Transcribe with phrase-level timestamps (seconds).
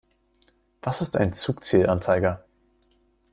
[0.81, 2.43] Was ist ein Zugzielanzeiger?